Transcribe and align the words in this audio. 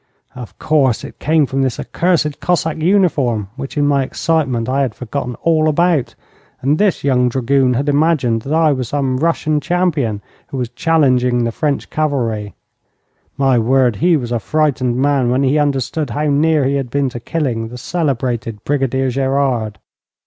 Of 0.35 0.57
course, 0.57 1.03
it 1.03 1.19
came 1.19 1.45
from 1.45 1.61
this 1.61 1.79
accursed 1.79 2.39
Cossack 2.39 2.79
uniform 2.81 3.49
which, 3.55 3.77
in 3.77 3.85
my 3.85 4.01
excitement, 4.03 4.67
I 4.67 4.81
had 4.81 4.95
forgotten 4.95 5.35
all 5.43 5.69
about, 5.69 6.15
and 6.59 6.79
this 6.79 7.03
young 7.03 7.29
dragoon 7.29 7.75
had 7.75 7.87
imagined 7.87 8.41
that 8.41 8.51
I 8.53 8.71
was 8.73 8.89
some 8.89 9.17
Russian 9.17 9.59
champion 9.59 10.23
who 10.47 10.57
was 10.57 10.69
challenging 10.69 11.43
the 11.43 11.51
French 11.51 11.91
cavalry. 11.91 12.55
My 13.37 13.59
word, 13.59 13.97
he 13.97 14.17
was 14.17 14.31
a 14.31 14.39
frightened 14.39 14.97
man 14.97 15.29
when 15.29 15.43
he 15.43 15.59
understood 15.59 16.09
how 16.09 16.25
near 16.31 16.65
he 16.65 16.77
had 16.77 16.89
been 16.89 17.09
to 17.09 17.19
killing 17.19 17.67
the 17.67 17.77
celebrated 17.77 18.63
Brigadier 18.63 19.11
Gerard. 19.11 19.77